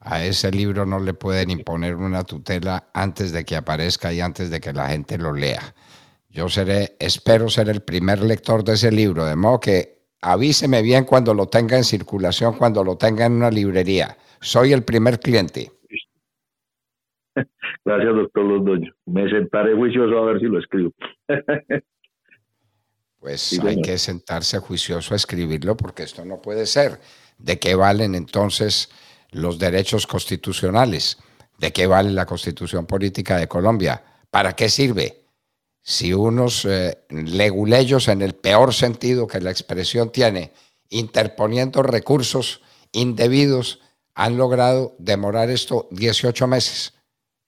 A 0.00 0.24
ese 0.24 0.50
libro 0.50 0.86
no 0.86 0.98
le 0.98 1.12
pueden 1.12 1.50
imponer 1.50 1.94
una 1.94 2.24
tutela 2.24 2.90
antes 2.94 3.32
de 3.32 3.44
que 3.44 3.56
aparezca 3.56 4.12
y 4.12 4.20
antes 4.20 4.50
de 4.50 4.60
que 4.60 4.72
la 4.72 4.88
gente 4.88 5.18
lo 5.18 5.32
lea. 5.32 5.74
Yo 6.30 6.48
seré, 6.48 6.96
espero 6.98 7.48
ser 7.48 7.68
el 7.68 7.82
primer 7.82 8.22
lector 8.22 8.62
de 8.64 8.74
ese 8.74 8.92
libro, 8.92 9.24
de 9.24 9.36
modo 9.36 9.60
que 9.60 10.06
avíseme 10.22 10.80
bien 10.80 11.04
cuando 11.04 11.34
lo 11.34 11.48
tenga 11.48 11.76
en 11.76 11.84
circulación, 11.84 12.54
cuando 12.54 12.84
lo 12.84 12.96
tenga 12.96 13.26
en 13.26 13.32
una 13.32 13.50
librería. 13.50 14.16
Soy 14.40 14.72
el 14.72 14.84
primer 14.84 15.20
cliente. 15.20 15.72
Gracias, 17.84 18.14
doctor 18.14 18.44
Londoño. 18.44 18.92
Me 19.06 19.28
sentaré 19.30 19.74
juicioso 19.74 20.18
a 20.18 20.24
ver 20.26 20.40
si 20.40 20.46
lo 20.46 20.58
escribo. 20.58 20.92
Pues 23.18 23.60
hay 23.62 23.82
que 23.82 23.98
sentarse 23.98 24.58
juicioso 24.60 25.12
a 25.12 25.16
escribirlo 25.18 25.76
porque 25.76 26.04
esto 26.04 26.24
no 26.24 26.40
puede 26.40 26.64
ser. 26.64 27.00
¿De 27.36 27.58
qué 27.58 27.74
valen 27.74 28.14
entonces 28.14 28.90
los 29.30 29.58
derechos 29.58 30.06
constitucionales? 30.06 31.18
¿De 31.58 31.70
qué 31.70 31.86
vale 31.86 32.12
la 32.12 32.24
constitución 32.24 32.86
política 32.86 33.36
de 33.36 33.46
Colombia? 33.46 34.02
¿Para 34.30 34.54
qué 34.54 34.70
sirve? 34.70 35.20
si 35.82 36.12
unos 36.12 36.64
eh, 36.66 36.98
leguleyos 37.08 38.08
en 38.08 38.22
el 38.22 38.34
peor 38.34 38.74
sentido 38.74 39.26
que 39.26 39.40
la 39.40 39.50
expresión 39.50 40.10
tiene, 40.10 40.52
interponiendo 40.88 41.82
recursos 41.82 42.60
indebidos, 42.92 43.80
han 44.14 44.36
logrado 44.36 44.94
demorar 44.98 45.50
esto 45.50 45.88
18 45.90 46.46
meses. 46.46 46.94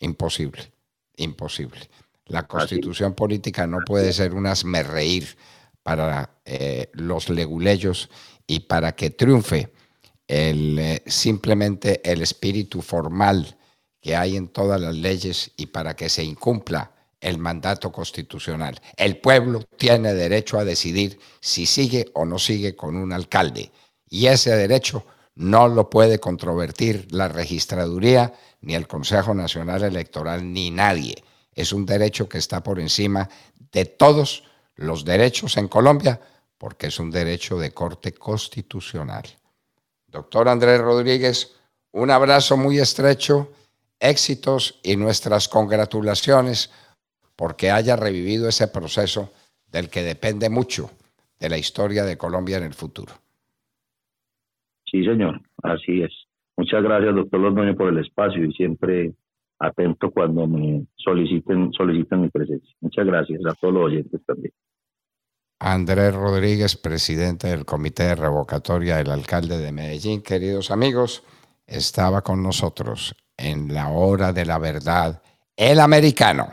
Imposible, 0.02 0.72
imposible. 1.16 1.88
La 2.26 2.46
constitución 2.46 3.14
política 3.14 3.66
no 3.66 3.78
puede 3.86 4.12
ser 4.12 4.34
un 4.34 4.46
reír 4.82 5.36
para 5.82 6.38
eh, 6.44 6.90
los 6.94 7.28
leguleyos 7.28 8.10
y 8.46 8.60
para 8.60 8.96
que 8.96 9.10
triunfe 9.10 9.72
el, 10.26 10.78
eh, 10.78 11.02
simplemente 11.06 12.00
el 12.04 12.22
espíritu 12.22 12.82
formal 12.82 13.56
que 14.00 14.16
hay 14.16 14.36
en 14.36 14.48
todas 14.48 14.80
las 14.80 14.96
leyes 14.96 15.52
y 15.56 15.66
para 15.66 15.94
que 15.94 16.08
se 16.08 16.24
incumpla 16.24 16.90
el 17.20 17.38
mandato 17.38 17.92
constitucional. 17.92 18.80
El 18.96 19.18
pueblo 19.18 19.62
tiene 19.76 20.14
derecho 20.14 20.58
a 20.58 20.64
decidir 20.64 21.20
si 21.40 21.66
sigue 21.66 22.10
o 22.14 22.24
no 22.24 22.40
sigue 22.40 22.74
con 22.74 22.96
un 22.96 23.12
alcalde. 23.12 23.70
Y 24.10 24.26
ese 24.26 24.56
derecho 24.56 25.06
no 25.34 25.68
lo 25.68 25.88
puede 25.88 26.18
controvertir 26.18 27.08
la 27.10 27.28
registraduría, 27.28 28.34
ni 28.60 28.74
el 28.74 28.86
Consejo 28.86 29.34
Nacional 29.34 29.82
Electoral, 29.82 30.52
ni 30.52 30.70
nadie. 30.70 31.22
Es 31.54 31.72
un 31.72 31.86
derecho 31.86 32.28
que 32.28 32.38
está 32.38 32.62
por 32.62 32.80
encima 32.80 33.28
de 33.72 33.84
todos 33.86 34.44
los 34.74 35.04
derechos 35.04 35.56
en 35.56 35.68
Colombia, 35.68 36.20
porque 36.58 36.88
es 36.88 36.98
un 36.98 37.10
derecho 37.10 37.58
de 37.58 37.72
corte 37.72 38.12
constitucional. 38.12 39.24
Doctor 40.06 40.48
Andrés 40.48 40.80
Rodríguez, 40.80 41.52
un 41.92 42.10
abrazo 42.10 42.56
muy 42.56 42.78
estrecho, 42.78 43.50
éxitos 43.98 44.78
y 44.82 44.96
nuestras 44.96 45.48
congratulaciones 45.48 46.70
porque 47.36 47.70
haya 47.70 47.96
revivido 47.96 48.48
ese 48.48 48.68
proceso 48.68 49.32
del 49.66 49.88
que 49.88 50.02
depende 50.02 50.48
mucho 50.48 50.90
de 51.38 51.48
la 51.48 51.58
historia 51.58 52.04
de 52.04 52.18
Colombia 52.18 52.58
en 52.58 52.64
el 52.64 52.74
futuro. 52.74 53.21
Sí, 54.92 55.02
señor, 55.05 55.40
así 55.62 56.02
es. 56.02 56.12
Muchas 56.57 56.83
gracias, 56.83 57.14
doctor 57.14 57.40
Londoño, 57.40 57.74
por 57.74 57.88
el 57.88 57.98
espacio 57.98 58.44
y 58.44 58.52
siempre 58.52 59.14
atento 59.59 60.11
cuando 60.11 60.46
me 60.46 60.85
soliciten, 60.96 61.72
soliciten 61.72 62.20
mi 62.20 62.28
presencia. 62.28 62.76
Muchas 62.81 63.07
gracias 63.07 63.40
a 63.48 63.55
todos 63.55 63.72
los 63.72 63.85
oyentes 63.85 64.20
también. 64.26 64.52
Andrés 65.59 66.14
Rodríguez, 66.14 66.76
presidente 66.76 67.48
del 67.48 67.64
Comité 67.64 68.02
de 68.02 68.16
Revocatoria 68.16 68.96
del 68.96 69.11
Alcalde 69.11 69.59
de 69.59 69.72
Medellín. 69.72 70.20
Queridos 70.20 70.70
amigos, 70.70 71.24
estaba 71.66 72.20
con 72.20 72.42
nosotros 72.42 73.14
en 73.38 73.72
la 73.72 73.88
hora 73.88 74.33
de 74.35 74.44
la 74.44 74.59
verdad, 74.59 75.22
el 75.57 75.81
americano. 75.81 76.48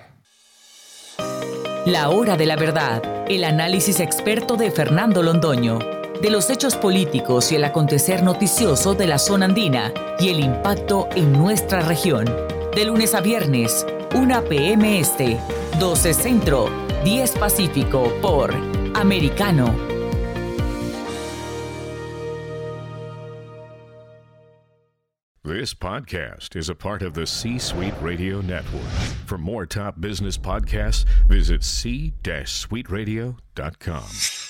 La 1.85 2.09
hora 2.09 2.37
de 2.37 2.45
la 2.45 2.55
verdad, 2.55 3.25
el 3.27 3.43
análisis 3.43 3.99
experto 3.99 4.55
de 4.55 4.71
Fernando 4.71 5.23
Londoño 5.23 5.98
de 6.21 6.29
los 6.29 6.49
hechos 6.49 6.75
políticos 6.75 7.51
y 7.51 7.55
el 7.55 7.63
acontecer 7.63 8.23
noticioso 8.23 8.93
de 8.93 9.07
la 9.07 9.17
zona 9.17 9.45
andina 9.45 9.93
y 10.19 10.29
el 10.29 10.39
impacto 10.39 11.07
en 11.15 11.33
nuestra 11.33 11.81
región. 11.81 12.25
De 12.75 12.85
lunes 12.85 13.13
a 13.13 13.21
viernes, 13.21 13.85
1 14.13 14.43
p.m. 14.45 14.99
Este, 14.99 15.39
12 15.79 16.13
Centro, 16.13 16.69
10 17.03 17.31
Pacífico 17.31 18.11
por 18.21 18.53
Americano. 18.95 19.73
This 25.43 25.73
podcast 25.73 26.55
is 26.55 26.69
a 26.69 26.75
part 26.75 27.01
of 27.01 27.13
the 27.13 27.25
C 27.25 27.57
Suite 27.57 27.95
Radio 28.01 28.41
Network. 28.41 28.83
For 29.25 29.37
more 29.37 29.65
top 29.65 29.99
business 29.99 30.37
podcasts, 30.37 31.05
visit 31.27 31.63
c-suiteradio.com. 31.63 34.48